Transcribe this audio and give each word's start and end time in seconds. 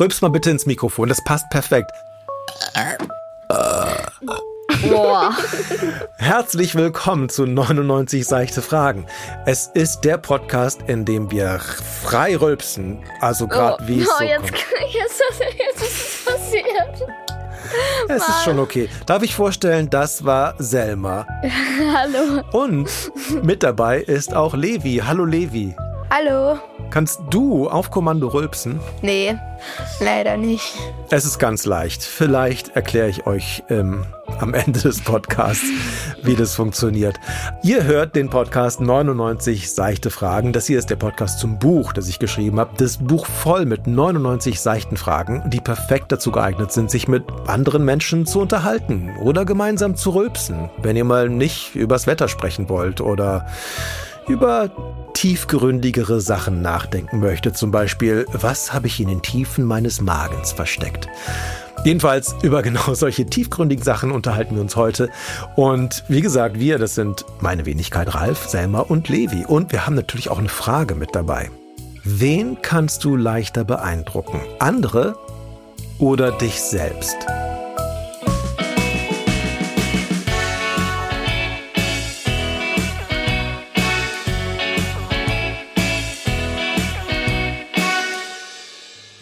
Rülps 0.00 0.22
mal 0.22 0.30
bitte 0.30 0.50
ins 0.50 0.64
Mikrofon, 0.64 1.08
das 1.08 1.22
passt 1.24 1.50
perfekt. 1.50 1.90
Boah. 4.88 5.36
Herzlich 6.18 6.76
willkommen 6.76 7.28
zu 7.28 7.46
99 7.46 8.24
seichte 8.24 8.62
Fragen. 8.62 9.06
Es 9.44 9.66
ist 9.74 10.02
der 10.02 10.18
Podcast, 10.18 10.82
in 10.86 11.04
dem 11.04 11.32
wir 11.32 11.58
frei 11.58 12.36
rülpsen, 12.36 13.00
also 13.20 13.48
gerade 13.48 13.82
oh, 13.82 13.88
wie 13.88 14.02
es 14.02 14.08
oh, 14.08 14.18
so 14.18 14.24
jetzt, 14.24 14.52
kommt. 14.52 14.64
jetzt, 14.92 15.22
jetzt 15.58 15.82
ist 15.82 16.00
es 16.00 16.24
passiert. 16.24 17.08
Es 18.08 18.28
ist 18.28 18.44
schon 18.44 18.60
okay. 18.60 18.88
Darf 19.04 19.24
ich 19.24 19.34
vorstellen, 19.34 19.90
das 19.90 20.24
war 20.24 20.54
Selma. 20.58 21.26
Hallo. 21.92 22.44
Und 22.52 22.88
mit 23.42 23.64
dabei 23.64 23.98
ist 23.98 24.32
auch 24.32 24.54
Levi. 24.54 25.02
Hallo 25.04 25.24
Levi. 25.24 25.74
Hallo. 26.08 26.60
Kannst 26.98 27.20
du 27.30 27.68
auf 27.70 27.92
Kommando 27.92 28.26
rülpsen? 28.26 28.80
Nee, 29.02 29.36
leider 30.00 30.36
nicht. 30.36 30.74
Es 31.10 31.24
ist 31.24 31.38
ganz 31.38 31.64
leicht. 31.64 32.02
Vielleicht 32.02 32.74
erkläre 32.74 33.08
ich 33.08 33.24
euch 33.24 33.62
ähm, 33.68 34.04
am 34.40 34.52
Ende 34.52 34.80
des 34.80 35.02
Podcasts, 35.02 35.64
wie 36.24 36.34
das 36.34 36.56
funktioniert. 36.56 37.14
Ihr 37.62 37.84
hört 37.84 38.16
den 38.16 38.30
Podcast 38.30 38.80
99 38.80 39.72
seichte 39.72 40.10
Fragen. 40.10 40.52
Das 40.52 40.66
hier 40.66 40.76
ist 40.76 40.90
der 40.90 40.96
Podcast 40.96 41.38
zum 41.38 41.60
Buch, 41.60 41.92
das 41.92 42.08
ich 42.08 42.18
geschrieben 42.18 42.58
habe. 42.58 42.72
Das 42.78 42.96
Buch 42.96 43.26
voll 43.26 43.64
mit 43.64 43.86
99 43.86 44.58
seichten 44.58 44.96
Fragen, 44.96 45.48
die 45.50 45.60
perfekt 45.60 46.10
dazu 46.10 46.32
geeignet 46.32 46.72
sind, 46.72 46.90
sich 46.90 47.06
mit 47.06 47.22
anderen 47.46 47.84
Menschen 47.84 48.26
zu 48.26 48.40
unterhalten 48.40 49.16
oder 49.22 49.44
gemeinsam 49.44 49.94
zu 49.94 50.10
rülpsen, 50.10 50.68
wenn 50.78 50.96
ihr 50.96 51.04
mal 51.04 51.28
nicht 51.28 51.76
übers 51.76 52.08
Wetter 52.08 52.26
sprechen 52.26 52.68
wollt 52.68 53.00
oder 53.00 53.46
über 54.28 54.70
tiefgründigere 55.14 56.20
Sachen 56.20 56.62
nachdenken 56.62 57.20
möchte. 57.20 57.52
Zum 57.52 57.70
Beispiel, 57.70 58.26
was 58.32 58.72
habe 58.72 58.86
ich 58.86 59.00
in 59.00 59.08
den 59.08 59.22
Tiefen 59.22 59.64
meines 59.64 60.00
Magens 60.00 60.52
versteckt? 60.52 61.08
Jedenfalls 61.84 62.34
über 62.42 62.62
genau 62.62 62.94
solche 62.94 63.26
tiefgründigen 63.26 63.84
Sachen 63.84 64.10
unterhalten 64.10 64.54
wir 64.54 64.62
uns 64.62 64.76
heute. 64.76 65.10
Und 65.56 66.04
wie 66.08 66.20
gesagt, 66.20 66.58
wir, 66.58 66.78
das 66.78 66.94
sind 66.94 67.24
meine 67.40 67.66
Wenigkeit 67.66 68.14
Ralf, 68.14 68.48
Selma 68.48 68.80
und 68.80 69.08
Levi. 69.08 69.44
Und 69.46 69.72
wir 69.72 69.86
haben 69.86 69.94
natürlich 69.94 70.30
auch 70.30 70.38
eine 70.38 70.48
Frage 70.48 70.94
mit 70.94 71.14
dabei. 71.14 71.50
Wen 72.04 72.58
kannst 72.62 73.04
du 73.04 73.16
leichter 73.16 73.64
beeindrucken? 73.64 74.40
Andere 74.58 75.16
oder 75.98 76.32
dich 76.32 76.60
selbst? 76.60 77.16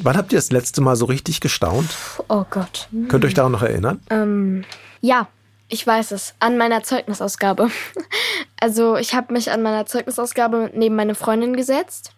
Wann 0.06 0.16
habt 0.16 0.32
ihr 0.32 0.38
das 0.38 0.52
letzte 0.52 0.82
Mal 0.82 0.94
so 0.94 1.06
richtig 1.06 1.40
gestaunt? 1.40 1.90
Oh 2.28 2.44
Gott. 2.48 2.88
Könnt 3.08 3.24
ihr 3.24 3.26
euch 3.26 3.34
daran 3.34 3.50
noch 3.50 3.64
erinnern? 3.64 4.00
Ähm, 4.08 4.64
ja, 5.00 5.26
ich 5.66 5.84
weiß 5.84 6.12
es. 6.12 6.36
An 6.38 6.56
meiner 6.56 6.84
Zeugnisausgabe. 6.84 7.70
Also 8.58 8.96
ich 8.96 9.14
habe 9.14 9.34
mich 9.34 9.50
an 9.50 9.62
meiner 9.62 9.84
Zeugnisausgabe 9.84 10.70
neben 10.74 10.96
meine 10.96 11.14
Freundin 11.14 11.56
gesetzt. 11.56 12.12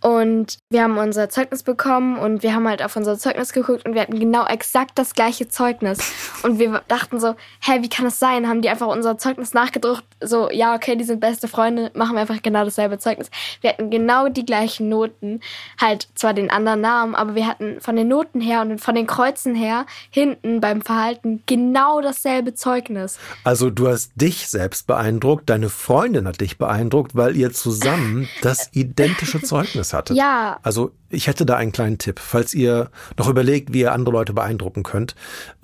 Und 0.00 0.58
wir 0.70 0.82
haben 0.84 0.96
unser 0.96 1.28
Zeugnis 1.28 1.62
bekommen 1.62 2.18
und 2.18 2.42
wir 2.42 2.54
haben 2.54 2.68
halt 2.68 2.82
auf 2.82 2.94
unser 2.94 3.18
Zeugnis 3.18 3.52
geguckt 3.52 3.84
und 3.84 3.94
wir 3.94 4.02
hatten 4.02 4.18
genau 4.18 4.46
exakt 4.46 4.92
das 4.94 5.14
gleiche 5.14 5.48
Zeugnis. 5.48 5.98
Und 6.44 6.60
wir 6.60 6.82
dachten 6.86 7.18
so, 7.18 7.34
hä, 7.60 7.78
wie 7.80 7.88
kann 7.88 8.04
das 8.04 8.20
sein? 8.20 8.48
Haben 8.48 8.62
die 8.62 8.68
einfach 8.68 8.86
unser 8.86 9.18
Zeugnis 9.18 9.54
nachgedruckt? 9.54 10.04
So, 10.20 10.48
ja, 10.50 10.74
okay, 10.74 10.94
die 10.94 11.02
sind 11.02 11.18
beste 11.18 11.48
Freunde, 11.48 11.90
machen 11.94 12.14
wir 12.14 12.20
einfach 12.20 12.40
genau 12.42 12.64
dasselbe 12.64 12.98
Zeugnis. 12.98 13.28
Wir 13.60 13.70
hatten 13.70 13.90
genau 13.90 14.28
die 14.28 14.44
gleichen 14.44 14.88
Noten, 14.88 15.40
halt 15.80 16.08
zwar 16.14 16.34
den 16.34 16.50
anderen 16.50 16.80
Namen, 16.80 17.16
aber 17.16 17.34
wir 17.34 17.48
hatten 17.48 17.80
von 17.80 17.96
den 17.96 18.06
Noten 18.06 18.40
her 18.40 18.60
und 18.60 18.80
von 18.80 18.94
den 18.94 19.08
Kreuzen 19.08 19.56
her 19.56 19.84
hinten 20.10 20.60
beim 20.60 20.82
Verhalten 20.82 21.42
genau 21.46 22.00
dasselbe 22.00 22.54
Zeugnis. 22.54 23.18
Also 23.42 23.70
du 23.70 23.88
hast 23.88 24.12
dich 24.14 24.48
selbst 24.48 24.86
beeindruckt, 24.86 25.50
deine 25.50 25.68
Freundin 25.68 26.28
hat 26.28 26.40
dich 26.40 26.58
beeindruckt, 26.58 27.16
weil 27.16 27.36
ihr 27.36 27.52
zusammen 27.52 28.28
das 28.42 28.70
identische 28.72 29.42
Zeugnis 29.42 29.87
hattet. 29.92 30.16
Ja. 30.16 30.58
Also 30.62 30.92
ich 31.08 31.26
hätte 31.26 31.46
da 31.46 31.56
einen 31.56 31.72
kleinen 31.72 31.98
Tipp, 31.98 32.20
falls 32.20 32.54
ihr 32.54 32.90
noch 33.16 33.28
überlegt, 33.28 33.72
wie 33.72 33.80
ihr 33.80 33.92
andere 33.92 34.12
Leute 34.12 34.32
beeindrucken 34.32 34.82
könnt. 34.82 35.14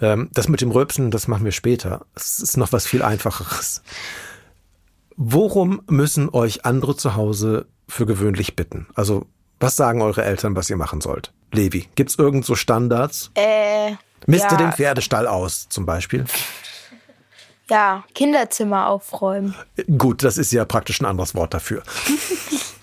Ähm, 0.01 0.31
das 0.33 0.49
mit 0.49 0.61
dem 0.61 0.71
Rülpsen, 0.71 1.11
das 1.11 1.29
machen 1.29 1.45
wir 1.45 1.53
später. 1.53 2.07
Es 2.15 2.41
ist 2.41 2.57
noch 2.57 2.73
was 2.73 2.87
viel 2.87 3.03
einfacheres. 3.03 3.83
Worum 5.17 5.83
müssen 5.89 6.29
euch 6.29 6.65
andere 6.65 6.97
zu 6.97 7.15
Hause 7.15 7.67
für 7.89 8.07
gewöhnlich 8.07 8.57
bitten? 8.57 8.87
Also 8.95 9.27
was 9.61 9.77
sagen 9.77 10.03
eure 10.03 10.25
Eltern, 10.25 10.57
was 10.57 10.69
ihr 10.69 10.77
machen 10.77 11.01
sollt? 11.01 11.33
Levi, 11.53 11.89
gibt's 11.95 12.17
irgend 12.17 12.45
so 12.45 12.55
Standards? 12.55 13.31
Äh, 13.35 13.93
Miste 14.27 14.49
ja, 14.53 14.57
den 14.57 14.73
Pferdestall 14.73 15.27
aus, 15.27 15.69
zum 15.69 15.87
Beispiel. 15.87 16.25
ja, 17.71 18.05
Kinderzimmer 18.15 18.89
aufräumen. 18.89 19.55
Gut, 19.99 20.25
das 20.25 20.39
ist 20.39 20.53
ja 20.53 20.65
praktisch 20.65 21.01
ein 21.01 21.07
anderes 21.07 21.35
Wort 21.35 21.55
dafür. 21.55 21.83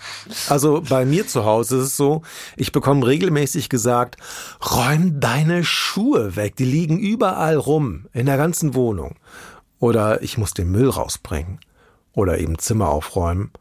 Also 0.50 0.82
bei 0.88 1.06
mir 1.06 1.28
zu 1.28 1.46
Hause 1.46 1.78
ist 1.78 1.84
es 1.86 1.98
so, 1.98 2.22
ich 2.58 2.72
bekomme 2.72 3.06
regelmäßig 3.06 3.70
gesagt, 3.70 4.18
räum 4.72 5.20
deine 5.20 5.64
Schuhe 5.64 6.36
weg, 6.36 6.56
die 6.56 6.66
liegen 6.66 7.00
überall 7.00 7.58
rum, 7.58 8.08
in 8.14 8.26
der 8.26 8.38
ganzen 8.38 8.74
Wohnung. 8.76 9.16
Oder 9.80 10.22
ich 10.22 10.38
muss 10.38 10.54
den 10.54 10.72
Müll 10.72 10.90
rausbringen. 10.90 11.60
Oder 12.14 12.40
eben 12.40 12.58
Zimmer 12.60 12.90
aufräumen. 12.90 13.52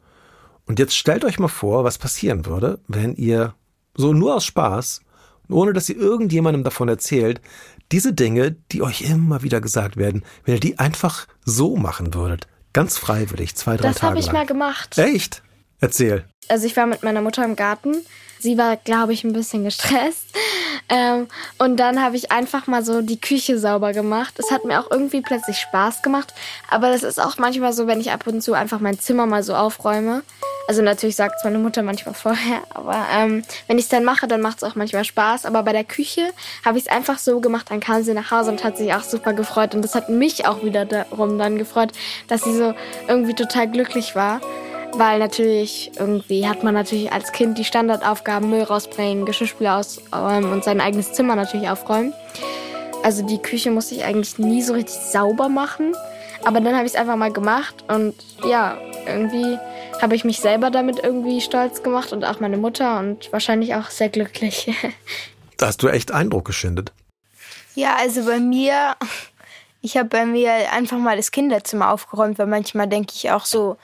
Und 0.66 0.78
jetzt 0.78 0.96
stellt 0.96 1.24
euch 1.24 1.38
mal 1.38 1.48
vor, 1.48 1.84
was 1.84 1.98
passieren 1.98 2.46
würde, 2.46 2.80
wenn 2.88 3.14
ihr 3.14 3.54
so 3.94 4.12
nur 4.12 4.36
aus 4.36 4.44
Spaß, 4.44 5.00
ohne 5.48 5.72
dass 5.72 5.88
ihr 5.88 5.96
irgendjemandem 5.96 6.62
davon 6.64 6.88
erzählt, 6.88 7.40
diese 7.92 8.12
Dinge, 8.12 8.52
die 8.70 8.82
euch 8.82 9.02
immer 9.02 9.42
wieder 9.42 9.60
gesagt 9.60 9.96
werden, 9.96 10.22
wenn 10.44 10.54
ihr 10.54 10.60
die 10.60 10.78
einfach 10.78 11.26
so 11.44 11.76
machen 11.76 12.14
würdet. 12.14 12.46
Ganz 12.72 12.98
freiwillig, 12.98 13.56
zwei, 13.56 13.76
drei 13.76 13.88
Das 13.88 13.96
Tage 13.96 14.10
habe 14.10 14.20
ich 14.20 14.26
lang. 14.26 14.34
mal 14.34 14.46
gemacht. 14.46 14.96
Echt? 14.98 15.42
Erzähl. 15.80 16.24
also 16.48 16.66
ich 16.66 16.76
war 16.76 16.86
mit 16.86 17.02
meiner 17.02 17.22
Mutter 17.22 17.44
im 17.44 17.56
Garten. 17.56 18.04
Sie 18.40 18.56
war, 18.56 18.76
glaube 18.76 19.12
ich, 19.12 19.22
ein 19.22 19.34
bisschen 19.34 19.64
gestresst. 19.64 20.24
Ähm, 20.88 21.28
und 21.58 21.76
dann 21.76 22.02
habe 22.02 22.16
ich 22.16 22.32
einfach 22.32 22.66
mal 22.66 22.82
so 22.82 23.02
die 23.02 23.20
Küche 23.20 23.58
sauber 23.58 23.92
gemacht. 23.92 24.34
Es 24.38 24.50
hat 24.50 24.64
mir 24.64 24.80
auch 24.80 24.90
irgendwie 24.90 25.20
plötzlich 25.20 25.58
Spaß 25.58 26.02
gemacht. 26.02 26.34
Aber 26.68 26.90
das 26.90 27.02
ist 27.02 27.20
auch 27.20 27.38
manchmal 27.38 27.72
so, 27.72 27.86
wenn 27.86 28.00
ich 28.00 28.10
ab 28.10 28.26
und 28.26 28.40
zu 28.40 28.54
einfach 28.54 28.80
mein 28.80 28.98
Zimmer 28.98 29.26
mal 29.26 29.42
so 29.42 29.54
aufräume. 29.54 30.22
Also 30.68 30.82
natürlich 30.82 31.16
sagt 31.16 31.36
es 31.36 31.44
meine 31.44 31.58
Mutter 31.58 31.82
manchmal 31.82 32.14
vorher. 32.16 32.62
Aber 32.70 33.06
ähm, 33.14 33.44
wenn 33.66 33.78
ich 33.78 33.84
es 33.84 33.90
dann 33.90 34.04
mache, 34.04 34.26
dann 34.26 34.40
macht 34.40 34.56
es 34.56 34.64
auch 34.64 34.74
manchmal 34.74 35.04
Spaß. 35.04 35.44
Aber 35.44 35.62
bei 35.62 35.72
der 35.72 35.84
Küche 35.84 36.32
habe 36.64 36.78
ich 36.78 36.86
es 36.86 36.90
einfach 36.90 37.18
so 37.18 37.40
gemacht. 37.40 37.66
Dann 37.70 37.80
kam 37.80 38.02
sie 38.02 38.14
nach 38.14 38.30
Hause 38.30 38.50
und 38.50 38.64
hat 38.64 38.78
sich 38.78 38.92
auch 38.94 39.04
super 39.04 39.34
gefreut. 39.34 39.74
Und 39.74 39.82
das 39.82 39.94
hat 39.94 40.08
mich 40.08 40.46
auch 40.46 40.64
wieder 40.64 40.86
darum 40.86 41.38
dann 41.38 41.58
gefreut, 41.58 41.92
dass 42.26 42.42
sie 42.42 42.56
so 42.56 42.74
irgendwie 43.06 43.34
total 43.34 43.70
glücklich 43.70 44.16
war. 44.16 44.40
Weil 44.94 45.18
natürlich 45.18 45.92
irgendwie 45.98 46.46
hat 46.46 46.64
man 46.64 46.74
natürlich 46.74 47.12
als 47.12 47.32
Kind 47.32 47.58
die 47.58 47.64
Standardaufgaben 47.64 48.50
Müll 48.50 48.62
rausbringen, 48.62 49.24
Geschirrspüler 49.24 49.78
ausräumen 49.78 50.52
und 50.52 50.64
sein 50.64 50.80
eigenes 50.80 51.12
Zimmer 51.12 51.36
natürlich 51.36 51.68
aufräumen. 51.68 52.12
Also 53.02 53.24
die 53.24 53.38
Küche 53.38 53.70
musste 53.70 53.94
ich 53.94 54.04
eigentlich 54.04 54.38
nie 54.38 54.62
so 54.62 54.74
richtig 54.74 54.96
sauber 54.96 55.48
machen. 55.48 55.94
Aber 56.44 56.60
dann 56.60 56.74
habe 56.74 56.86
ich 56.86 56.94
es 56.94 56.98
einfach 56.98 57.16
mal 57.16 57.32
gemacht 57.32 57.84
und 57.88 58.14
ja, 58.44 58.78
irgendwie 59.06 59.58
habe 60.00 60.14
ich 60.14 60.24
mich 60.24 60.40
selber 60.40 60.70
damit 60.70 60.98
irgendwie 61.02 61.40
stolz 61.40 61.82
gemacht 61.82 62.12
und 62.12 62.24
auch 62.24 62.40
meine 62.40 62.56
Mutter 62.56 62.98
und 62.98 63.30
wahrscheinlich 63.32 63.74
auch 63.74 63.90
sehr 63.90 64.08
glücklich. 64.08 64.72
Da 65.56 65.66
hast 65.66 65.82
du 65.82 65.88
echt 65.88 66.10
Eindruck 66.10 66.46
geschindet. 66.46 66.90
Ja, 67.74 67.96
also 67.96 68.24
bei 68.24 68.40
mir, 68.40 68.96
ich 69.82 69.98
habe 69.98 70.08
bei 70.08 70.24
mir 70.24 70.52
einfach 70.72 70.96
mal 70.96 71.18
das 71.18 71.32
Kinderzimmer 71.32 71.90
aufgeräumt, 71.92 72.38
weil 72.38 72.46
manchmal 72.46 72.88
denke 72.88 73.12
ich 73.14 73.30
auch 73.30 73.44
so, 73.44 73.76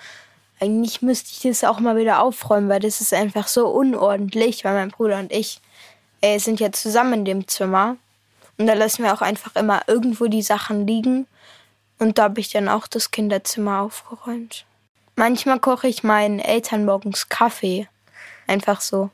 eigentlich 0.60 1.02
müsste 1.02 1.30
ich 1.32 1.42
das 1.42 1.64
auch 1.64 1.80
mal 1.80 1.96
wieder 1.96 2.22
aufräumen, 2.22 2.68
weil 2.68 2.80
das 2.80 3.00
ist 3.00 3.12
einfach 3.12 3.48
so 3.48 3.68
unordentlich, 3.68 4.64
weil 4.64 4.74
mein 4.74 4.90
Bruder 4.90 5.18
und 5.18 5.32
ich 5.32 5.60
äh, 6.20 6.38
sind 6.38 6.60
ja 6.60 6.72
zusammen 6.72 7.12
in 7.14 7.24
dem 7.24 7.48
Zimmer. 7.48 7.96
Und 8.58 8.66
da 8.66 8.72
lassen 8.72 9.02
wir 9.02 9.12
auch 9.12 9.20
einfach 9.20 9.54
immer 9.54 9.82
irgendwo 9.86 10.26
die 10.26 10.42
Sachen 10.42 10.86
liegen. 10.86 11.26
Und 11.98 12.18
da 12.18 12.24
habe 12.24 12.40
ich 12.40 12.50
dann 12.50 12.68
auch 12.68 12.86
das 12.86 13.10
Kinderzimmer 13.10 13.80
aufgeräumt. 13.80 14.64
Manchmal 15.14 15.60
koche 15.60 15.88
ich 15.88 16.02
meinen 16.02 16.38
Eltern 16.38 16.84
morgens 16.84 17.28
Kaffee. 17.28 17.88
Einfach 18.46 18.80
so. 18.80 19.10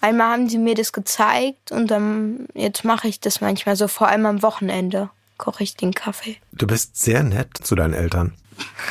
Einmal 0.00 0.32
haben 0.32 0.48
sie 0.48 0.58
mir 0.58 0.74
das 0.74 0.92
gezeigt 0.92 1.70
und 1.70 1.90
dann 1.90 2.48
jetzt 2.54 2.84
mache 2.84 3.06
ich 3.06 3.20
das 3.20 3.40
manchmal 3.40 3.76
so, 3.76 3.86
vor 3.86 4.08
allem 4.08 4.26
am 4.26 4.42
Wochenende 4.42 5.10
koche 5.38 5.62
ich 5.62 5.76
den 5.76 5.94
Kaffee. 5.94 6.38
Du 6.52 6.66
bist 6.66 6.96
sehr 6.96 7.22
nett 7.22 7.50
zu 7.62 7.74
deinen 7.74 7.94
Eltern. 7.94 8.34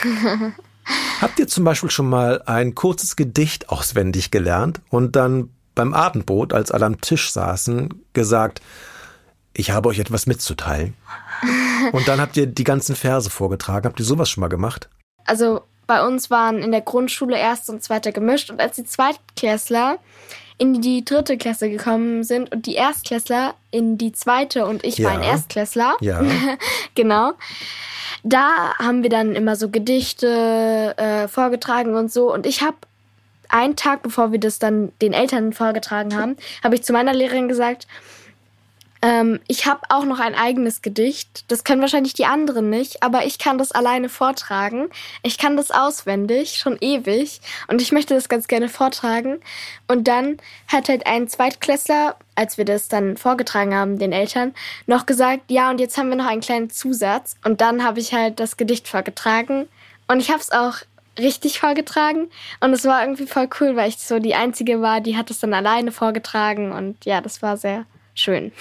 Habt 1.22 1.39
ihr 1.39 1.48
zum 1.48 1.63
Beispiel 1.63 1.92
schon 1.92 2.10
mal 2.10 2.42
ein 2.45 2.75
kurzes 2.75 3.16
Gedicht 3.16 3.69
auswendig 3.69 4.31
gelernt 4.31 4.81
und 4.89 5.16
dann 5.16 5.50
beim 5.75 5.94
Abendbrot, 5.94 6.54
als 6.54 6.72
alle 6.72 6.86
am 6.86 7.00
Tisch 7.00 7.31
saßen, 7.31 7.89
gesagt, 8.13 8.62
ich 9.54 9.72
habe 9.72 9.89
euch 9.89 10.00
etwas 10.00 10.25
mitzuteilen? 10.28 10.95
Und 11.92 12.07
dann 12.07 12.22
habt 12.22 12.38
ihr 12.38 12.45
die 12.45 12.63
ganzen 12.63 12.95
Verse 12.95 13.30
vorgetragen. 13.30 13.86
Habt 13.86 14.00
ihr 14.00 14.06
sowas 14.06 14.30
schon 14.30 14.42
mal 14.42 14.48
gemacht? 14.48 14.88
Also 15.25 15.62
bei 15.88 16.06
uns 16.06 16.30
waren 16.30 16.60
in 16.60 16.72
der 16.72 16.81
Grundschule 16.81 17.38
erste 17.38 17.72
und 17.72 17.84
zweite 17.84 18.13
gemischt 18.13 18.50
und 18.50 18.62
als 18.62 18.75
die 18.75 18.86
Zweitklässler 18.86 19.98
in 20.57 20.80
die 20.81 21.04
dritte 21.04 21.38
Klasse 21.38 21.69
gekommen 21.69 22.24
sind 22.24 22.51
und 22.51 22.66
die 22.68 22.75
Erstklässler 22.75 23.56
in 23.72 23.98
die 23.98 24.12
zweite 24.12 24.66
und 24.68 24.84
ich 24.86 25.00
Ja. 25.00 25.10
war 25.10 25.18
ein 25.18 25.24
Erstklässler. 25.24 25.95
Ja. 26.00 26.22
genau. 26.95 27.34
Da 28.24 28.78
haben 28.78 29.04
wir 29.04 29.10
dann 29.10 29.36
immer 29.36 29.56
so 29.56 29.70
Gedichte 29.70 30.94
äh, 30.98 31.28
vorgetragen 31.28 31.96
und 31.96 32.12
so. 32.12 32.32
Und 32.32 32.46
ich 32.46 32.62
habe 32.62 32.78
einen 33.50 33.76
Tag, 33.76 34.02
bevor 34.04 34.32
wir 34.32 34.40
das 34.40 34.60
dann 34.60 34.92
den 35.02 35.14
Eltern 35.14 35.54
vorgetragen 35.54 36.16
haben, 36.16 36.38
habe 36.64 36.76
ich 36.76 36.84
zu 36.84 36.94
meiner 36.94 37.14
Lehrerin 37.14 37.48
gesagt, 37.48 37.88
ähm, 39.03 39.39
ich 39.48 39.65
habe 39.65 39.81
auch 39.89 40.06
noch 40.06 40.19
ein 40.19 40.36
eigenes 40.36 40.83
Gedicht. 40.83 41.45
Das 41.48 41.63
können 41.63 41.81
wahrscheinlich 41.81 42.13
die 42.13 42.25
anderen 42.25 42.69
nicht, 42.69 43.01
aber 43.01 43.25
ich 43.25 43.39
kann 43.39 43.57
das 43.57 43.71
alleine 43.71 44.09
vortragen. 44.09 44.89
Ich 45.24 45.39
kann 45.39 45.57
das 45.57 45.71
auswendig, 45.71 46.57
schon 46.57 46.77
ewig. 46.81 47.42
Und 47.68 47.81
ich 47.81 47.92
möchte 47.92 48.13
das 48.13 48.30
ganz 48.30 48.48
gerne 48.48 48.69
vortragen. 48.69 49.39
Und 49.88 50.07
dann 50.07 50.38
hat 50.68 50.88
halt 50.88 51.07
ein 51.07 51.27
Zweitklässler, 51.27 52.15
als 52.36 52.59
wir 52.59 52.65
das 52.65 52.89
dann 52.89 53.18
vorgetragen 53.18 53.74
haben, 53.74 53.98
den 53.98 54.12
Eltern, 54.12 54.53
noch 54.86 55.07
gesagt, 55.07 55.50
ja, 55.50 55.71
und 55.71 55.80
jetzt 55.80 55.98
haben 55.98 56.09
wir 56.09 56.15
noch 56.15 56.27
einen 56.27 56.42
kleinen 56.42 56.69
Zusatz. 56.69 57.36
Und 57.44 57.59
dann 57.59 57.83
habe 57.83 58.00
ich 58.00 58.13
halt 58.13 58.39
das 58.39 58.56
Gedicht 58.56 58.88
vorgetragen. 58.88 59.68
Und 60.07 60.19
ich 60.19 60.30
habe 60.30 60.42
es 60.42 60.51
auch 60.51 60.75
richtig 61.18 61.59
vorgetragen. 61.59 62.30
Und 62.59 62.71
es 62.74 62.86
war 62.86 63.01
irgendwie 63.01 63.25
voll 63.25 63.50
cool, 63.59 63.75
weil 63.75 63.89
ich 63.89 63.98
so 63.98 64.19
die 64.19 64.36
Einzige 64.36 64.80
war, 64.81 65.01
die 65.01 65.18
hat 65.18 65.31
es 65.31 65.39
dann 65.39 65.56
alleine 65.56 65.92
vorgetragen. 65.92 66.71
Und 66.71 67.03
ja, 67.06 67.19
das 67.19 67.42
war 67.42 67.57
sehr 67.57 67.86
schön. 68.13 68.52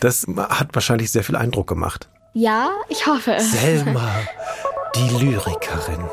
Das 0.00 0.26
hat 0.36 0.68
wahrscheinlich 0.74 1.10
sehr 1.10 1.24
viel 1.24 1.36
Eindruck 1.36 1.66
gemacht. 1.66 2.08
Ja, 2.34 2.70
ich 2.88 3.06
hoffe 3.06 3.34
es. 3.34 3.50
Selma, 3.52 4.08
die 4.94 5.08
Lyrikerin. 5.24 6.08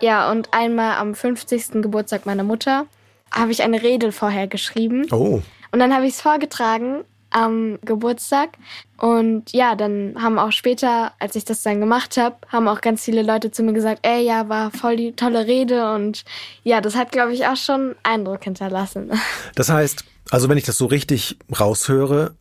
Ja, 0.00 0.30
und 0.30 0.52
einmal 0.52 0.96
am 0.98 1.14
50. 1.14 1.82
Geburtstag 1.82 2.26
meiner 2.26 2.44
Mutter 2.44 2.86
habe 3.32 3.50
ich 3.52 3.62
eine 3.62 3.82
Rede 3.82 4.12
vorher 4.12 4.46
geschrieben. 4.46 5.06
Oh, 5.10 5.40
Und 5.72 5.78
dann 5.78 5.92
habe 5.94 6.06
ich 6.06 6.14
es 6.14 6.20
vorgetragen 6.20 7.04
am 7.30 7.78
Geburtstag. 7.84 8.50
Und 8.98 9.52
ja, 9.52 9.74
dann 9.74 10.14
haben 10.22 10.38
auch 10.38 10.52
später, 10.52 11.12
als 11.18 11.34
ich 11.34 11.44
das 11.44 11.62
dann 11.62 11.80
gemacht 11.80 12.16
habe, 12.16 12.36
haben 12.48 12.68
auch 12.68 12.80
ganz 12.80 13.04
viele 13.04 13.22
Leute 13.22 13.50
zu 13.50 13.62
mir 13.64 13.72
gesagt, 13.72 14.06
ey, 14.06 14.24
ja, 14.24 14.48
war 14.48 14.70
voll 14.70 14.96
die 14.96 15.12
tolle 15.12 15.46
Rede. 15.46 15.92
Und 15.92 16.24
ja, 16.62 16.80
das 16.80 16.94
hat, 16.94 17.10
glaube 17.10 17.32
ich, 17.32 17.46
auch 17.46 17.56
schon 17.56 17.96
Eindruck 18.04 18.44
hinterlassen. 18.44 19.10
das 19.56 19.68
heißt, 19.68 20.04
also 20.30 20.48
wenn 20.48 20.58
ich 20.58 20.64
das 20.64 20.78
so 20.78 20.86
richtig 20.86 21.38
raushöre, 21.58 22.34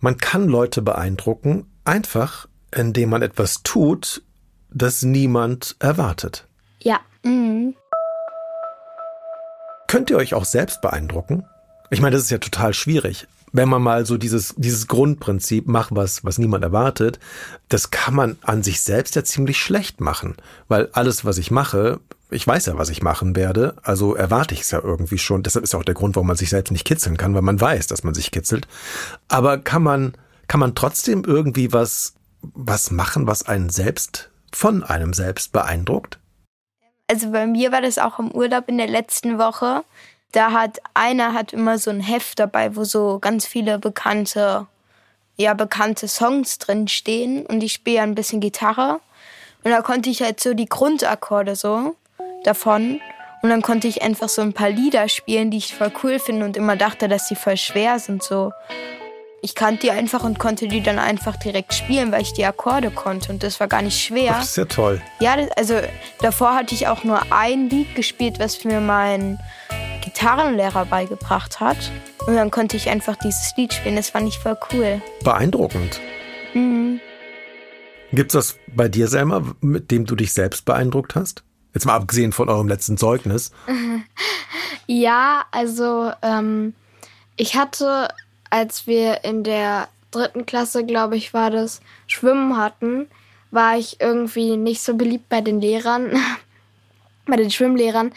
man 0.00 0.16
kann 0.16 0.48
Leute 0.48 0.82
beeindrucken, 0.82 1.66
einfach 1.84 2.48
indem 2.74 3.10
man 3.10 3.22
etwas 3.22 3.62
tut, 3.62 4.22
das 4.70 5.02
niemand 5.02 5.76
erwartet. 5.80 6.46
ja. 6.80 7.00
Könnt 9.88 10.08
ihr 10.08 10.16
euch 10.16 10.34
auch 10.34 10.44
selbst 10.44 10.80
beeindrucken? 10.82 11.44
Ich 11.90 12.00
meine, 12.00 12.14
das 12.14 12.22
ist 12.22 12.30
ja 12.30 12.38
total 12.38 12.72
schwierig. 12.74 13.26
Wenn 13.52 13.68
man 13.68 13.82
mal 13.82 14.06
so 14.06 14.16
dieses, 14.16 14.54
dieses 14.56 14.86
Grundprinzip, 14.86 15.66
mach 15.66 15.90
was, 15.90 16.24
was 16.24 16.38
niemand 16.38 16.62
erwartet, 16.62 17.18
das 17.68 17.90
kann 17.90 18.14
man 18.14 18.38
an 18.42 18.62
sich 18.62 18.80
selbst 18.82 19.16
ja 19.16 19.24
ziemlich 19.24 19.58
schlecht 19.58 20.00
machen. 20.00 20.36
Weil 20.68 20.90
alles, 20.92 21.24
was 21.24 21.38
ich 21.38 21.50
mache, 21.50 21.98
ich 22.30 22.46
weiß 22.46 22.66
ja, 22.66 22.78
was 22.78 22.88
ich 22.88 23.02
machen 23.02 23.36
werde, 23.36 23.76
also 23.82 24.14
erwarte 24.14 24.54
ich 24.54 24.62
es 24.62 24.70
ja 24.70 24.80
irgendwie 24.82 25.18
schon. 25.18 25.42
Deshalb 25.42 25.64
ist 25.64 25.72
ja 25.72 25.78
auch 25.78 25.84
der 25.84 25.94
Grund, 25.94 26.16
warum 26.16 26.28
man 26.28 26.36
sich 26.36 26.50
selbst 26.50 26.70
nicht 26.70 26.86
kitzeln 26.86 27.16
kann, 27.16 27.34
weil 27.34 27.42
man 27.42 27.60
weiß, 27.60 27.86
dass 27.88 28.04
man 28.04 28.14
sich 28.14 28.30
kitzelt. 28.30 28.66
Aber 29.28 29.58
kann 29.58 29.82
man, 29.82 30.14
kann 30.46 30.60
man 30.60 30.74
trotzdem 30.74 31.24
irgendwie 31.24 31.72
was, 31.72 32.14
was 32.42 32.90
machen, 32.90 33.26
was 33.26 33.46
einen 33.46 33.70
selbst, 33.70 34.30
von 34.52 34.82
einem 34.82 35.12
selbst 35.12 35.52
beeindruckt? 35.52 36.18
Also 37.08 37.30
bei 37.32 37.46
mir 37.46 37.72
war 37.72 37.82
das 37.82 37.98
auch 37.98 38.18
im 38.18 38.30
Urlaub 38.30 38.68
in 38.68 38.78
der 38.78 38.88
letzten 38.88 39.38
Woche. 39.38 39.82
Da 40.32 40.52
hat 40.52 40.80
einer 40.94 41.34
hat 41.34 41.52
immer 41.52 41.78
so 41.78 41.90
ein 41.90 42.00
Heft 42.00 42.38
dabei, 42.38 42.76
wo 42.76 42.84
so 42.84 43.18
ganz 43.18 43.46
viele 43.46 43.80
bekannte, 43.80 44.66
ja, 45.36 45.54
bekannte 45.54 46.06
Songs 46.06 46.58
drin 46.58 46.86
stehen 46.86 47.44
und 47.46 47.62
ich 47.62 47.72
spiele 47.72 48.02
ein 48.02 48.14
bisschen 48.14 48.40
Gitarre. 48.40 49.00
Und 49.64 49.72
da 49.72 49.82
konnte 49.82 50.08
ich 50.08 50.22
halt 50.22 50.40
so 50.40 50.54
die 50.54 50.68
Grundakkorde 50.68 51.56
so 51.56 51.96
davon. 52.44 53.00
Und 53.42 53.48
dann 53.48 53.62
konnte 53.62 53.88
ich 53.88 54.02
einfach 54.02 54.28
so 54.28 54.42
ein 54.42 54.52
paar 54.52 54.70
Lieder 54.70 55.08
spielen, 55.08 55.50
die 55.50 55.58
ich 55.58 55.74
voll 55.74 55.92
cool 56.02 56.18
finde 56.18 56.44
und 56.44 56.56
immer 56.56 56.76
dachte, 56.76 57.08
dass 57.08 57.28
sie 57.28 57.36
voll 57.36 57.56
schwer 57.56 57.98
sind 57.98 58.22
so. 58.22 58.52
Ich 59.42 59.54
kannte 59.54 59.82
die 59.82 59.90
einfach 59.90 60.22
und 60.22 60.38
konnte 60.38 60.68
die 60.68 60.82
dann 60.82 60.98
einfach 60.98 61.36
direkt 61.36 61.72
spielen, 61.72 62.12
weil 62.12 62.20
ich 62.20 62.34
die 62.34 62.44
Akkorde 62.44 62.90
konnte 62.90 63.32
und 63.32 63.42
das 63.42 63.58
war 63.58 63.68
gar 63.68 63.80
nicht 63.80 63.98
schwer. 63.98 64.34
Das 64.34 64.50
ist 64.50 64.56
ja 64.58 64.66
toll. 64.66 65.00
Ja, 65.20 65.36
also 65.56 65.80
davor 66.20 66.54
hatte 66.54 66.74
ich 66.74 66.88
auch 66.88 67.04
nur 67.04 67.32
ein 67.32 67.70
Lied 67.70 67.94
gespielt, 67.94 68.38
was 68.38 68.62
mir 68.64 68.82
mein 68.82 69.38
Gitarrenlehrer 70.04 70.84
beigebracht 70.84 71.60
hat. 71.60 71.90
Und 72.26 72.36
dann 72.36 72.50
konnte 72.50 72.76
ich 72.76 72.90
einfach 72.90 73.16
dieses 73.16 73.54
Lied 73.56 73.72
spielen. 73.72 73.96
Das 73.96 74.10
fand 74.10 74.28
ich 74.28 74.38
voll 74.38 74.58
cool. 74.72 75.00
Beeindruckend. 75.24 75.98
Mhm. 76.52 77.00
Gibt's 78.12 78.34
das 78.34 78.56
bei 78.66 78.88
dir, 78.88 79.08
Selma, 79.08 79.42
mit 79.60 79.90
dem 79.90 80.04
du 80.04 80.16
dich 80.16 80.34
selbst 80.34 80.64
beeindruckt 80.64 81.14
hast? 81.14 81.44
Jetzt 81.74 81.86
mal 81.86 81.96
abgesehen 81.96 82.32
von 82.32 82.48
eurem 82.48 82.68
letzten 82.68 82.98
Zeugnis. 82.98 83.52
Ja, 84.92 85.44
also 85.52 86.10
ähm, 86.20 86.74
ich 87.36 87.54
hatte, 87.54 88.08
als 88.50 88.88
wir 88.88 89.22
in 89.22 89.44
der 89.44 89.86
dritten 90.10 90.46
Klasse, 90.46 90.84
glaube 90.84 91.16
ich, 91.16 91.32
war 91.32 91.52
das, 91.52 91.80
Schwimmen 92.08 92.56
hatten, 92.56 93.06
war 93.52 93.78
ich 93.78 94.00
irgendwie 94.00 94.56
nicht 94.56 94.82
so 94.82 94.96
beliebt 94.96 95.28
bei 95.28 95.42
den 95.42 95.60
Lehrern, 95.60 96.18
bei 97.26 97.36
den 97.36 97.52
Schwimmlehrern, 97.52 98.10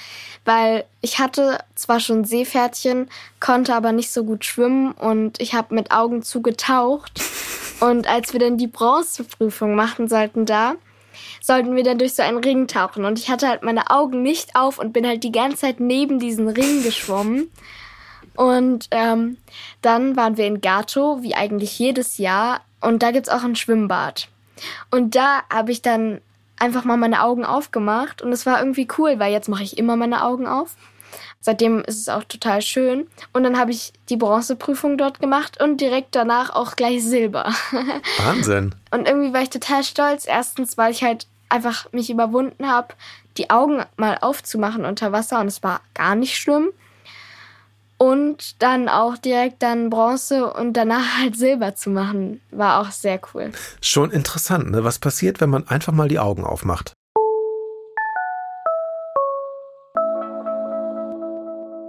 weil 0.46 0.86
ich 1.02 1.20
hatte 1.20 1.60
zwar 1.76 2.00
schon 2.00 2.26
Seepferdchen, 2.26 3.08
konnte 3.40 3.76
aber 3.76 3.92
nicht 3.92 4.12
so 4.12 4.24
gut 4.24 4.44
schwimmen 4.44 4.94
und 4.94 5.40
ich 5.40 5.54
habe 5.54 5.76
mit 5.76 5.92
Augen 5.92 6.24
zugetaucht. 6.24 7.22
Und 7.80 8.08
als 8.08 8.32
wir 8.32 8.40
dann 8.40 8.58
die 8.58 8.68
Bronzeprüfung 8.68 9.76
machen 9.76 10.08
sollten 10.08 10.46
da, 10.46 10.76
sollten 11.42 11.76
wir 11.76 11.84
dann 11.84 11.98
durch 11.98 12.14
so 12.14 12.24
einen 12.24 12.38
Ring 12.38 12.68
tauchen. 12.68 13.06
Und 13.06 13.20
ich 13.20 13.30
hatte 13.30 13.48
halt 13.48 13.64
meine 13.64 13.90
Augen 13.90 14.22
nicht 14.22 14.56
auf 14.56 14.80
und 14.80 14.94
bin 14.94 15.08
halt 15.08 15.24
die 15.24 15.32
ganze 15.32 15.58
Zeit 15.58 15.80
neben 15.80 16.20
diesen 16.20 16.48
Ring 16.48 16.84
geschwommen. 16.84 17.50
Und 18.36 18.88
ähm, 18.92 19.38
dann 19.82 20.16
waren 20.16 20.38
wir 20.38 20.48
in 20.48 20.62
Gato, 20.62 21.22
wie 21.22 21.36
eigentlich 21.36 21.78
jedes 21.78 22.18
Jahr. 22.18 22.62
Und 22.82 23.04
da 23.04 23.12
gibt's 23.12 23.30
auch 23.30 23.44
ein 23.44 23.56
Schwimmbad. 23.56 24.28
Und 24.92 25.16
da 25.16 25.44
habe 25.52 25.72
ich 25.72 25.82
dann 25.82 26.22
einfach 26.58 26.84
mal 26.84 26.98
meine 26.98 27.24
Augen 27.24 27.46
aufgemacht. 27.46 28.22
Und 28.22 28.32
es 28.32 28.46
war 28.46 28.60
irgendwie 28.60 28.88
cool, 28.98 29.20
weil 29.20 29.32
jetzt 29.32 29.50
mache 29.50 29.64
ich 29.64 29.78
immer 29.78 29.96
meine 29.96 30.24
Augen 30.24 30.48
auf. 30.48 30.76
Seitdem 31.46 31.82
ist 31.82 32.00
es 32.00 32.08
auch 32.08 32.24
total 32.24 32.62
schön. 32.62 33.06
Und 33.34 33.44
dann 33.44 33.60
habe 33.60 33.72
ich 33.72 33.92
die 34.08 34.16
Bronzeprüfung 34.16 34.98
dort 34.98 35.20
gemacht 35.20 35.62
und 35.62 35.82
direkt 35.82 36.16
danach 36.16 36.52
auch 36.52 36.78
gleich 36.78 37.04
Silber. 37.04 37.54
Wahnsinn. 38.24 38.74
Und 38.92 39.10
irgendwie 39.10 39.34
war 39.34 39.42
ich 39.42 39.50
total 39.50 39.84
stolz. 39.84 40.26
Erstens, 40.26 40.78
weil 40.78 40.94
ich 40.94 41.04
halt 41.04 41.28
einfach 41.50 41.92
mich 41.92 42.10
überwunden 42.10 42.66
habe, 42.66 42.94
die 43.36 43.50
Augen 43.50 43.84
mal 43.98 44.18
aufzumachen 44.22 44.86
unter 44.86 45.12
Wasser 45.12 45.42
und 45.42 45.48
es 45.48 45.62
war 45.64 45.82
gar 45.94 46.16
nicht 46.16 46.38
schlimm. 46.38 46.70
Und 47.98 48.62
dann 48.62 48.88
auch 48.88 49.18
direkt 49.18 49.64
dann 49.64 49.90
Bronze 49.90 50.52
und 50.52 50.74
danach 50.74 51.20
halt 51.20 51.36
Silber 51.36 51.76
zu 51.76 51.90
machen, 51.90 52.40
war 52.52 52.80
auch 52.80 52.92
sehr 52.92 53.20
cool. 53.34 53.52
Schon 53.82 54.12
interessant, 54.12 54.72
ne? 54.72 54.86
Was 54.86 54.98
passiert, 54.98 55.42
wenn 55.42 55.50
man 55.50 55.68
einfach 55.68 55.92
mal 55.92 56.08
die 56.08 56.20
Augen 56.20 56.46
aufmacht? 56.46 56.94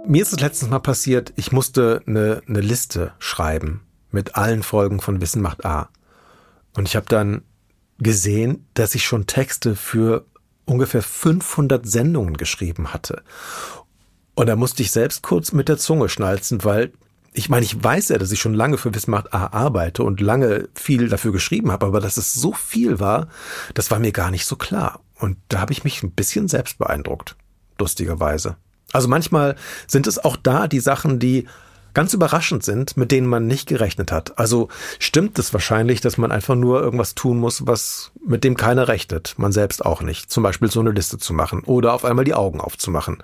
Mir 0.07 0.21
ist 0.21 0.33
es 0.33 0.39
letztens 0.39 0.69
mal 0.69 0.79
passiert, 0.79 1.33
ich 1.35 1.51
musste 1.51 2.03
eine, 2.05 2.41
eine 2.47 2.61
Liste 2.61 3.13
schreiben 3.17 3.81
mit 4.11 4.35
allen 4.35 4.61
Folgen 4.61 5.01
von 5.01 5.19
Wissen 5.19 5.41
macht 5.41 5.65
A. 5.65 5.89
Und 6.75 6.87
ich 6.87 6.95
habe 6.95 7.07
dann 7.07 7.41
gesehen, 7.97 8.67
dass 8.75 8.93
ich 8.93 9.03
schon 9.03 9.25
Texte 9.25 9.75
für 9.75 10.25
ungefähr 10.65 11.01
500 11.01 11.87
Sendungen 11.87 12.37
geschrieben 12.37 12.93
hatte. 12.93 13.23
Und 14.35 14.47
da 14.47 14.55
musste 14.55 14.83
ich 14.83 14.91
selbst 14.91 15.23
kurz 15.23 15.53
mit 15.53 15.69
der 15.69 15.77
Zunge 15.77 16.07
schnalzen, 16.07 16.63
weil 16.63 16.93
ich 17.33 17.49
meine, 17.49 17.65
ich 17.65 17.83
weiß 17.83 18.09
ja, 18.09 18.17
dass 18.17 18.31
ich 18.31 18.39
schon 18.39 18.53
lange 18.53 18.77
für 18.77 18.93
Wissen 18.93 19.11
macht 19.11 19.33
A 19.33 19.47
arbeite 19.47 20.03
und 20.03 20.21
lange 20.21 20.69
viel 20.75 21.09
dafür 21.09 21.31
geschrieben 21.31 21.71
habe, 21.71 21.85
aber 21.85 21.99
dass 21.99 22.17
es 22.17 22.33
so 22.33 22.53
viel 22.53 22.99
war, 22.99 23.27
das 23.73 23.91
war 23.91 23.99
mir 23.99 24.11
gar 24.11 24.29
nicht 24.31 24.45
so 24.45 24.55
klar. 24.55 25.01
Und 25.15 25.37
da 25.49 25.59
habe 25.59 25.73
ich 25.73 25.83
mich 25.83 26.03
ein 26.03 26.11
bisschen 26.11 26.47
selbst 26.47 26.77
beeindruckt, 26.77 27.35
lustigerweise. 27.79 28.55
Also 28.95 29.09
manchmal 29.09 29.55
sind 29.87 30.07
es 30.07 30.23
auch 30.23 30.37
da 30.37 30.67
die 30.67 30.79
Sachen, 30.79 31.19
die 31.19 31.47
ganz 31.93 32.13
überraschend 32.13 32.63
sind, 32.63 32.97
mit 32.97 33.11
denen 33.11 33.27
man 33.27 33.47
nicht 33.47 33.67
gerechnet 33.67 34.11
hat. 34.11 34.37
Also 34.37 34.69
stimmt 34.99 35.37
es 35.39 35.53
wahrscheinlich, 35.53 36.01
dass 36.01 36.17
man 36.17 36.31
einfach 36.31 36.55
nur 36.55 36.81
irgendwas 36.81 37.15
tun 37.15 37.37
muss, 37.39 37.67
was 37.67 38.11
mit 38.25 38.43
dem 38.43 38.55
keiner 38.55 38.87
rechnet, 38.87 39.33
man 39.37 39.51
selbst 39.51 39.85
auch 39.85 40.01
nicht. 40.01 40.31
Zum 40.31 40.43
Beispiel 40.43 40.69
so 40.69 40.79
eine 40.79 40.91
Liste 40.91 41.17
zu 41.17 41.33
machen 41.33 41.63
oder 41.63 41.93
auf 41.93 42.05
einmal 42.05 42.25
die 42.25 42.33
Augen 42.33 42.61
aufzumachen. 42.61 43.23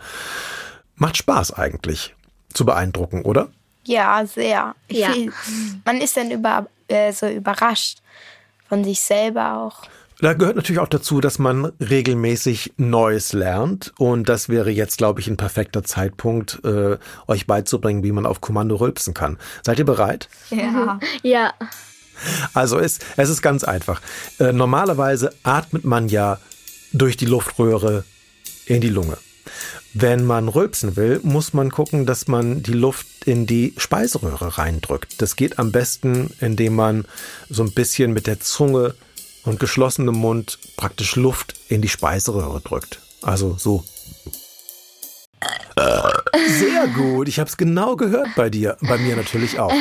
Macht 0.96 1.18
Spaß 1.18 1.54
eigentlich, 1.54 2.16
zu 2.54 2.66
beeindrucken, 2.66 3.22
oder? 3.24 3.50
Ja, 3.86 4.25
sehr. 4.25 4.75
Ich 4.88 5.00
Ja. 5.00 5.12
Find, 5.12 5.34
man 5.86 6.01
ist 6.01 6.18
dann 6.18 6.32
über, 6.32 6.68
äh, 6.88 7.12
so 7.13 7.28
überrascht 7.28 8.00
von 8.68 8.84
sich 8.84 9.00
selber 9.00 9.58
auch. 9.58 9.84
Da 10.22 10.34
gehört 10.34 10.56
natürlich 10.56 10.80
auch 10.80 10.88
dazu, 10.88 11.20
dass 11.20 11.40
man 11.40 11.72
regelmäßig 11.80 12.74
Neues 12.78 13.34
lernt. 13.34 13.92
Und 13.98 14.30
das 14.30 14.50
wäre 14.50 14.70
jetzt, 14.70 15.00
glaube 15.00 15.20
ich, 15.20 15.28
ein 15.28 15.36
perfekter 15.36 15.84
Zeitpunkt, 15.84 16.62
äh, 16.63 16.98
euch 17.28 17.48
beizubringen, 17.48 18.04
wie 18.04 18.12
man 18.12 18.28
auf 18.28 18.40
Kommando 18.40 18.75
rülpsen 18.75 19.16
kann. 19.16 19.40
Seid 19.63 19.80
ihr 19.80 19.86
bereit? 19.86 20.30
Ja. 20.51 21.00
Ja. 21.24 21.54
Also 22.54 22.78
es, 22.78 23.00
es 23.18 23.30
ist 23.30 23.42
ganz 23.42 23.63
einfach. 23.63 24.00
Äh, 24.40 24.54
normalerweise 24.54 25.34
atmet 25.42 25.86
man 25.86 26.08
ja 26.08 26.38
durch 26.94 27.18
die 27.18 27.25
Luftröhre 27.25 28.04
in 28.68 28.80
die 28.80 28.90
Lunge. 28.90 29.18
Wenn 29.94 30.24
man 30.24 30.50
rülpsen 30.50 30.96
will, 30.96 31.20
muss 31.24 31.54
man 31.54 31.72
gucken, 31.72 32.06
dass 32.06 32.28
man 32.28 32.62
die 32.62 32.74
Luft 32.74 33.08
in 33.25 33.48
die 33.48 33.74
Speiseröhre 33.78 34.60
reindrückt. 34.60 35.22
Das 35.22 35.36
geht 35.36 35.58
am 35.58 35.72
besten, 35.72 36.32
indem 36.40 36.75
man 36.75 37.06
so 37.50 37.63
ein 37.63 37.74
bisschen 37.74 38.13
mit 38.13 38.28
der 38.28 38.40
Zunge 38.40 38.94
und 39.46 39.60
geschlossenem 39.60 40.16
Mund 40.16 40.60
praktisch 40.78 41.16
Luft 41.16 41.56
in 41.70 41.82
die 41.82 41.90
Speiseröhre 41.90 42.62
drückt. 42.62 43.00
Also 43.22 43.56
so. 43.58 43.84
Sehr 46.48 46.88
gut. 46.88 47.28
Ich 47.28 47.40
habe 47.40 47.50
es 47.50 47.58
genau 47.58 47.96
gehört 47.96 48.30
bei 48.36 48.50
dir, 48.50 48.78
bei 48.82 48.98
mir 48.98 49.16
natürlich 49.16 49.60
auch. 49.60 49.74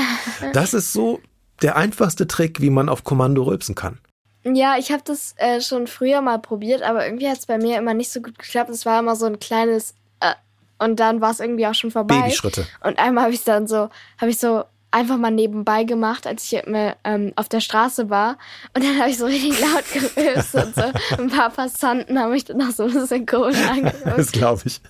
Das 0.53 0.75
ist 0.75 0.93
so 0.93 1.21
der 1.63 1.77
einfachste 1.77 2.27
Trick, 2.27 2.61
wie 2.61 2.71
man 2.71 2.89
auf 2.89 3.05
Kommando 3.05 3.43
rülpsen 3.43 3.75
kann. 3.75 3.99
Ja, 4.43 4.77
ich 4.79 4.91
habe 4.91 5.03
das 5.05 5.35
äh, 5.37 5.61
schon 5.61 5.87
früher 5.87 6.23
mal 6.23 6.39
probiert, 6.39 6.83
aber 6.83 7.05
irgendwie 7.05 7.29
hat 7.29 7.39
es 7.39 7.47
bei 7.47 7.59
mir 7.59 7.77
immer 7.77 7.93
nicht 7.93 8.11
so 8.11 8.23
gut 8.23 8.39
geklappt. 8.39 8.71
Es 8.71 8.87
war 8.87 9.01
immer 9.01 9.15
so 9.15 9.27
ein 9.27 9.39
kleines 9.39 9.95
äh, 10.21 10.33
und 10.79 10.99
dann 10.99 11.21
war 11.21 11.31
es 11.31 11.41
irgendwie 11.41 11.67
auch 11.67 11.75
schon 11.75 11.91
vorbei. 11.91 12.21
Babyschritte. 12.21 12.67
Und 12.83 12.99
einmal 12.99 13.25
habe 13.25 13.35
ich 13.35 13.45
dann 13.45 13.67
so, 13.67 13.91
habe 14.19 14.31
ich 14.31 14.39
so 14.39 14.65
einfach 14.91 15.17
mal 15.17 15.31
nebenbei 15.31 15.85
gemacht, 15.85 16.27
als 16.27 16.45
ich 16.45 16.55
äh, 16.55 16.95
ähm, 17.05 17.33
auf 17.37 17.49
der 17.49 17.61
Straße 17.61 18.11
war. 18.11 18.39
Und 18.75 18.85
dann 18.85 18.99
habe 18.99 19.11
ich 19.11 19.19
so 19.19 19.27
richtig 19.27 19.61
laut 19.61 19.85
gerülpst 19.93 20.55
und 20.55 20.75
so. 20.75 20.83
Ein 21.19 21.29
paar 21.29 21.51
Passanten 21.51 22.19
haben 22.19 22.33
mich 22.33 22.45
dann 22.45 22.61
auch 22.63 22.73
so 22.73 22.85
ein 22.85 22.93
bisschen 22.93 23.27
komisch 23.27 23.63
angeguckt. 23.69 24.19
Das 24.19 24.33
glaube 24.33 24.63
ich. 24.65 24.81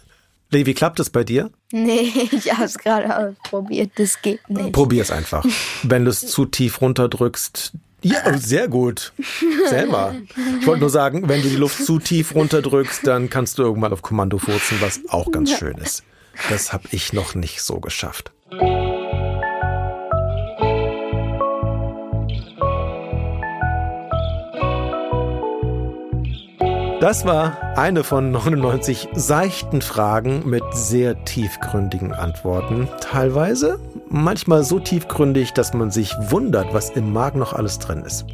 Levi, 0.53 0.75
klappt 0.75 0.99
es 0.99 1.11
bei 1.11 1.23
dir? 1.23 1.51
Nee, 1.71 2.13
ich 2.33 2.53
habe 2.53 2.65
es 2.65 2.77
gerade 2.77 3.17
ausprobiert. 3.17 3.93
Das 3.97 4.21
geht 4.21 4.49
nicht. 4.51 4.73
Probier 4.73 5.03
es 5.03 5.11
einfach. 5.11 5.45
Wenn 5.83 6.05
du 6.05 6.11
es 6.11 6.27
zu 6.27 6.45
tief 6.45 6.81
runterdrückst. 6.81 7.73
Ja, 8.03 8.37
sehr 8.39 8.67
gut. 8.67 9.13
Selber. 9.69 10.17
Ich 10.61 10.67
wollte 10.67 10.81
nur 10.81 10.91
sagen, 10.91 11.29
wenn 11.29 11.43
du 11.43 11.49
die 11.49 11.57
Luft 11.57 11.85
zu 11.85 11.99
tief 11.99 12.35
runterdrückst, 12.35 13.07
dann 13.07 13.29
kannst 13.31 13.59
du 13.59 13.63
irgendwann 13.63 13.93
auf 13.93 14.03
Kommando 14.03 14.39
furzen, 14.39 14.81
was 14.81 15.01
auch 15.09 15.31
ganz 15.31 15.57
schön 15.57 15.77
ist. 15.77 16.03
Das 16.49 16.73
habe 16.73 16.89
ich 16.93 17.13
noch 17.13 17.35
nicht 17.35 17.61
so 17.61 17.79
geschafft. 17.79 18.33
Das 27.01 27.25
war 27.25 27.57
eine 27.79 28.05
von 28.05 28.31
99 28.31 29.09
seichten 29.15 29.81
Fragen 29.81 30.47
mit 30.47 30.63
sehr 30.73 31.25
tiefgründigen 31.25 32.13
Antworten. 32.13 32.91
Teilweise 33.01 33.81
manchmal 34.11 34.65
so 34.65 34.79
tiefgründig, 34.79 35.55
dass 35.55 35.73
man 35.73 35.91
sich 35.91 36.15
wundert, 36.21 36.75
was 36.75 36.91
im 36.91 37.11
Magen 37.11 37.39
noch 37.39 37.55
alles 37.55 37.79
drin 37.79 38.03
ist. 38.05 38.27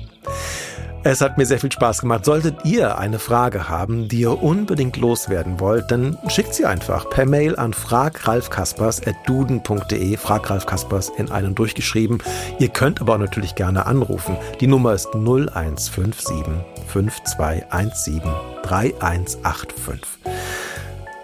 Es 1.05 1.21
hat 1.21 1.39
mir 1.39 1.47
sehr 1.47 1.61
viel 1.61 1.71
Spaß 1.71 2.01
gemacht. 2.01 2.25
Solltet 2.25 2.65
ihr 2.65 2.99
eine 2.99 3.21
Frage 3.21 3.69
haben, 3.69 4.09
die 4.09 4.23
ihr 4.23 4.43
unbedingt 4.43 4.97
loswerden 4.97 5.61
wollt, 5.61 5.93
dann 5.93 6.19
schickt 6.27 6.53
sie 6.53 6.67
einfach 6.67 7.09
per 7.09 7.25
Mail 7.25 7.55
an 7.55 7.73
fragralfkaspers.duden.de. 7.73 10.17
Frag 10.17 10.51
Ralf 10.51 10.67
Kaspers 10.67 11.13
in 11.17 11.31
einem 11.31 11.55
durchgeschrieben. 11.55 12.21
Ihr 12.59 12.71
könnt 12.71 13.01
aber 13.01 13.15
auch 13.15 13.19
natürlich 13.19 13.55
gerne 13.55 13.87
anrufen. 13.87 14.37
Die 14.61 14.67
Nummer 14.67 14.95
ist 14.95 15.15
0157 15.15 16.45
5217 16.89 18.56
3185. 18.67 20.01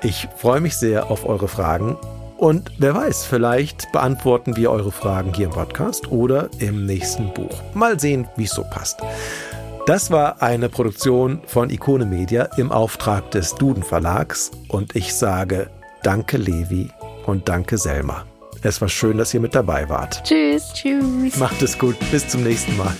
Ich 0.02 0.28
freue 0.36 0.60
mich 0.60 0.76
sehr 0.76 1.10
auf 1.10 1.24
eure 1.24 1.48
Fragen 1.48 1.96
und 2.36 2.72
wer 2.78 2.94
weiß, 2.94 3.24
vielleicht 3.24 3.92
beantworten 3.92 4.56
wir 4.56 4.70
eure 4.70 4.90
Fragen 4.90 5.32
hier 5.32 5.46
im 5.46 5.52
Podcast 5.52 6.10
oder 6.10 6.48
im 6.58 6.86
nächsten 6.86 7.32
Buch. 7.34 7.62
Mal 7.74 8.00
sehen, 8.00 8.26
wie 8.36 8.44
es 8.44 8.50
so 8.50 8.64
passt. 8.64 9.00
Das 9.86 10.10
war 10.10 10.42
eine 10.42 10.68
Produktion 10.68 11.40
von 11.46 11.70
Ikone 11.70 12.04
Media 12.04 12.48
im 12.56 12.72
Auftrag 12.72 13.30
des 13.32 13.54
Duden 13.54 13.82
Verlags 13.82 14.50
und 14.68 14.96
ich 14.96 15.14
sage 15.14 15.70
Danke 16.02 16.36
Levi 16.36 16.90
und 17.26 17.48
danke 17.48 17.78
Selma. 17.78 18.24
Es 18.62 18.80
war 18.80 18.88
schön, 18.88 19.18
dass 19.18 19.32
ihr 19.34 19.40
mit 19.40 19.54
dabei 19.54 19.88
wart. 19.88 20.22
Tschüss. 20.24 20.72
Tschüss. 20.72 21.36
Macht 21.36 21.62
es 21.62 21.78
gut. 21.78 21.96
Bis 22.10 22.28
zum 22.28 22.42
nächsten 22.42 22.76
Mal. 22.76 22.94